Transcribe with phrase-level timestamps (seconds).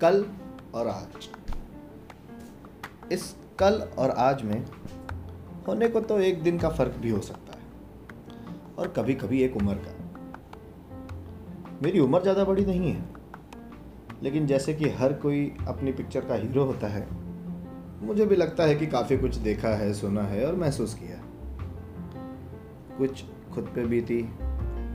[0.00, 0.24] कल
[0.74, 1.28] और आज।
[3.12, 4.64] इस कल और आज में
[5.66, 7.64] होने को तो एक दिन का फ़र्क भी हो सकता है,
[8.78, 9.92] और कभी कभी एक उम्र का।
[11.82, 13.04] मेरी उम्र ज़्यादा बड़ी नहीं है,
[14.22, 17.06] लेकिन जैसे कि हर कोई अपनी पिक्चर का हीरो होता है,
[18.02, 21.20] मुझे भी लगता है कि काफ़ी कुछ देखा है, सुना है और महसूस किया
[22.98, 23.24] कुछ
[23.54, 24.22] खुद पे बीती,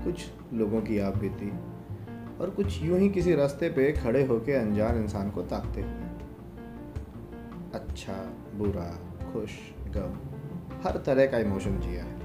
[0.04, 1.52] कुछ लोगों की आप बीती
[2.42, 6.04] और कुछ यूँ ही किसी रास्ते पे खड़े होके अनजान इंसान को ताकते हुए।
[7.74, 8.14] अच्छा
[8.56, 8.90] बुरा,
[9.32, 9.52] खुश,
[9.90, 10.18] गम,
[10.84, 12.16] हर तरह का इमोशन जिया है।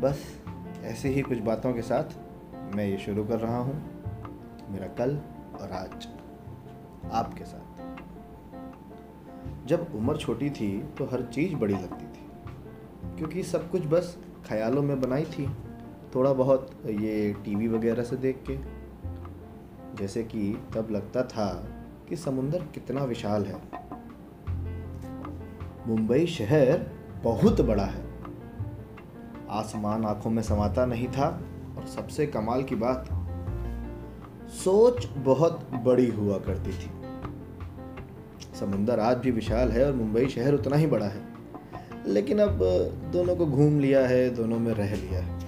[0.00, 0.24] बस,
[0.84, 3.74] ऐसे ही कुछ बातों के साथ मैं ये शुरू कर रहा हूँ,
[4.70, 5.16] मेरा कल
[5.60, 6.08] और आज,
[7.12, 7.66] आपके साथ।
[9.68, 12.26] जब उम्र छोटी थी तो हर चीज़ बड़ी लगती थी,
[13.16, 14.16] क्योंकि सब कुछ बस
[14.48, 15.48] ख्यालों में बनाई थी।
[16.14, 18.56] थोड़ा बहुत ये टीवी वगैरह से देख के,
[19.96, 21.68] जैसे कि तब लगता था
[22.08, 23.60] कि समुंदर कितना विशाल है।
[25.86, 26.86] मुंबई शहर
[27.24, 28.04] बहुत बड़ा है।
[29.50, 31.42] आसमान आँखों में समाता नहीं था
[31.76, 33.08] और सबसे कमाल की बात,
[34.50, 36.90] सोच बहुत बड़ी हुआ करती थी।
[38.60, 41.22] समुंदर आज भी विशाल है और मुंबई शहर उतना ही बड़ा है।
[42.06, 42.58] लेकिन अब
[43.12, 45.47] दोनों को घूम लिया है, दोनों में रह लिया है।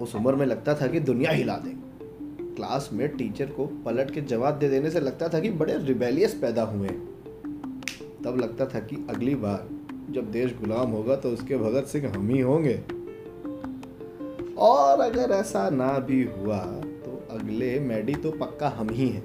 [0.00, 1.74] उस उम्र में लगता था कि दुनिया हिला दे।
[2.54, 6.34] क्लास में टीचर को पलट के जवाब दे देने से लगता था कि बड़े रिबेलियस
[6.34, 6.88] पैदा हुए।
[8.24, 9.68] तब लगता था कि अगली बार
[10.10, 12.74] जब देश गुलाम होगा तो उसके भगत सिंह हम ही होंगे।
[14.58, 16.58] और अगर ऐसा ना भी हुआ
[17.04, 19.24] तो अगले मैडी तो पक्का हम ही हैं।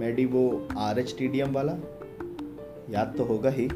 [0.00, 1.72] मैडी वो आर एच टी वाला?
[2.90, 3.68] याद तो होगा ही।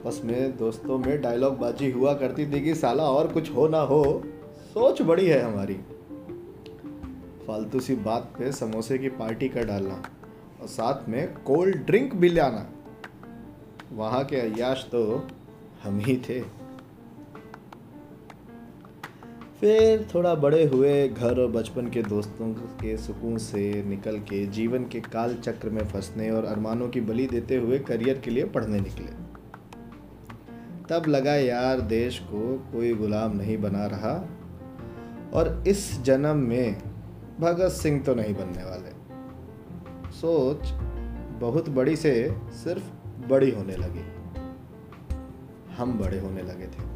[0.00, 3.78] आपस में, दोस्तों में डायलॉग बाजी हुआ करती थी कि साला और कुछ हो ना
[3.78, 4.22] हो,
[4.56, 5.74] सोच बड़ी है हमारी।
[7.46, 10.02] फालतू सी बात पे समोसे की पार्टी कर डालना
[10.60, 12.66] और साथ में कोल्ड ड्रिंक भी लाना।
[13.92, 15.28] वहाँ के अयाश तो
[15.82, 16.40] हम ही थे।
[19.60, 24.84] फिर थोड़ा बड़े हुए घर और बचपन के दोस्तों के सुकून से निकल के जीवन
[24.84, 28.80] के काल चक्र में फंसने और अरमानों की बलि देते हुए करियर के लिए पढ़ने
[28.80, 29.29] निकले।
[30.90, 34.28] तब लगा यार देश को कोई गुलाम नहीं बना रहा।
[35.34, 36.82] और इस जन्म में
[37.40, 38.90] भगत सिंह तो नहीं बनने वाले।
[40.10, 40.70] सोच
[41.40, 42.90] बहुत बड़ी से सिर्फ़
[43.28, 44.04] बड़ी होने लगी।
[45.74, 46.88] हम बड़े होने लगे थे।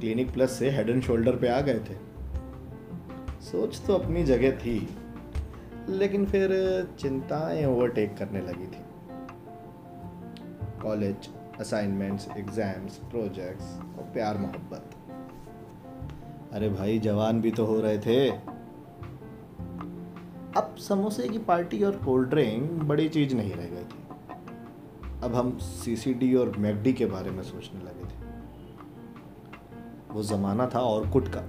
[0.00, 1.94] क्लिनिक प्लस से हेड एंड शोल्डर पे आ गए थे।
[3.40, 4.96] सोच तो अपनी जगह थी,
[5.88, 6.50] लेकिन फिर
[6.98, 8.84] चिंताएँ ओवरटेक करने लगी थी।
[10.82, 11.28] कॉलेज
[11.60, 13.64] असाइनमेंट्स एग्ज़ाम्स प्रोजेक्ट्स
[13.98, 14.90] और प्यार मोहब्बत।
[16.52, 18.30] अरे भाई, जवान भी तो हो रहे थे।
[20.56, 24.02] अब समोसे की पार्टी और कोल्ड ड्रिंक बड़ी चीज़ नहीं रह गई थी।
[25.22, 28.22] अब हम सीसीडी और मैगडी के बारे में सोचने लगे थे।
[30.12, 31.40] वो ज़माना था ऑर्कुट का।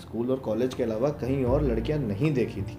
[0.00, 2.78] स्कूल और कॉलेज के अलावा कहीं और लड़कियाँ नहीं देखी थी।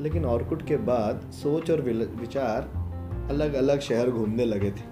[0.00, 2.81] लेकिन ऑर्कुट के बाद सोच और विचार
[3.30, 4.90] अलग अलग शहर घूमने लगे थे।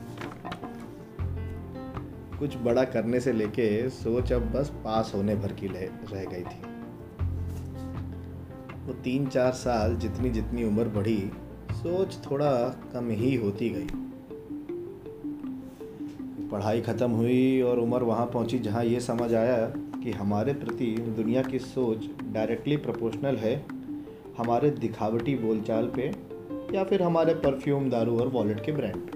[2.39, 6.63] कुछ बड़ा करने से लेके सोच अब बस पास होने भर की रह गई थी।
[8.87, 11.31] वो तीन चार साल जितनी जितनी उम्र बढ़ी,
[11.73, 12.53] सोच थोड़ा
[12.93, 13.89] कम ही होती गई।
[16.49, 19.59] पढ़ाई ख़त्म हुई और उम्र वहाँ पहुँची जहाँ ये समझ आया
[20.03, 20.87] कि हमारे प्रति
[21.17, 23.55] दुनिया की सोच डायरेक्टली प्रोपोर्शनल है,
[24.39, 26.11] हमारे दिखावटी बोलचाल पे
[26.75, 29.11] या फिर हमारे परफ्यूम, दारू और वॉलेट के ब्रांड।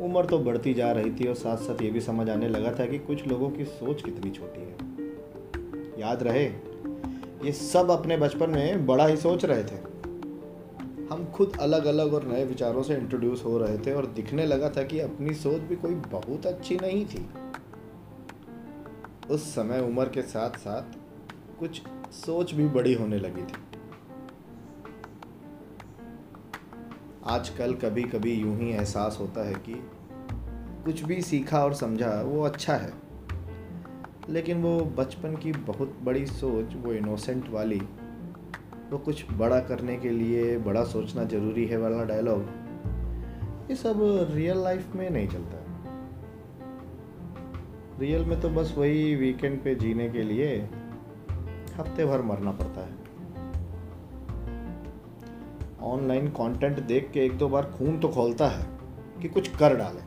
[0.00, 2.86] उम्र तो बढ़ती जा रही थी और साथ साथ ये भी समझ आने लगा था
[2.86, 4.76] कि कुछ लोगों की सोच कितनी छोटी है।
[6.00, 6.44] याद रहे,
[7.44, 9.90] ये सब अपने बचपन में बड़ा ही सोच रहे थे।
[11.10, 14.70] हम खुद अलग अलग और नए विचारों से इंट्रोड्यूस हो रहे थे और दिखने लगा
[14.70, 17.28] था कि अपनी सोच भी कोई बहुत अच्छी नहीं थी।
[19.30, 20.82] उस समय उम्र के साथ साथ
[21.58, 21.82] कुछ
[22.12, 23.69] सोच भी बड़ी होने लगी थी।
[27.30, 29.74] आजकल कभी कभी यूँ ही एहसास होता है कि
[30.84, 32.92] कुछ भी सीखा और समझा वो अच्छा है।
[34.28, 37.80] लेकिन वो बचपन की बहुत बड़ी सोच, वो इनोसेंट वाली
[38.90, 42.40] तो कुछ बड़ा करने के लिए बड़ा सोचना ज़रूरी है वाला डायलॉग
[43.70, 44.00] ये सब
[44.30, 45.56] रियल लाइफ में नहीं चलता।
[48.00, 50.56] रियल में तो बस वही वीकेंड पे जीने के लिए
[51.76, 53.09] हफ़्ते भर मरना पड़ता है।
[55.82, 58.66] ऑनलाइन कंटेंट देख के एक दो बार खून तो खोलता है
[59.22, 60.02] कि कुछ कर डालें,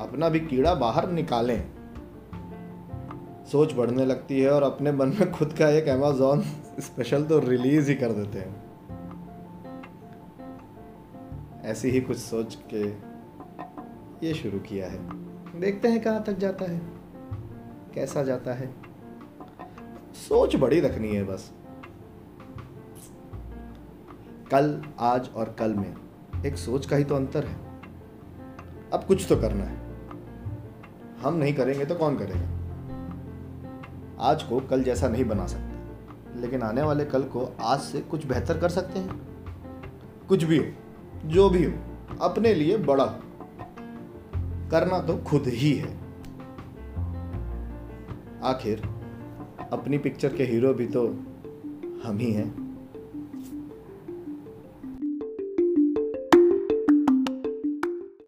[0.00, 1.62] अपना भी कीड़ा बाहर निकालें।
[3.52, 6.42] सोच बढ़ने लगती है और अपने मन में खुद का एक अमेजोन
[6.80, 8.62] स्पेशल तो रिलीज़ ही कर देते हैं।
[11.64, 12.86] ऐसी ही कुछ सोच के
[14.26, 14.98] ये शुरू किया है।
[15.60, 16.80] देखते हैं कहाँ तक जाता है,
[17.94, 18.74] कैसा जाता है।
[20.18, 21.50] सोच बड़ी रखनी है बस।
[24.54, 25.94] कल, आज और कल में।
[26.46, 27.54] एक सोच का ही तो अंतर है।
[28.92, 29.76] अब कुछ तो करना है।
[31.22, 32.46] हम नहीं करेंगे तो कौन करेगा?
[34.20, 35.74] आज को कल जैसा नहीं बना सकते।
[36.40, 39.20] लेकिन आने वाले कल को आज से कुछ बेहतर कर सकते हैं।
[40.28, 40.64] कुछ भी हो,
[41.24, 41.72] जो भी हो,
[42.22, 43.18] अपने लिए बड़ा हो।
[44.70, 45.98] करना तो खुद ही है।
[48.44, 48.82] आखिर,
[49.72, 51.08] अपनी पिक्चर के हीरो भी तो
[52.04, 52.63] हम ही हैं।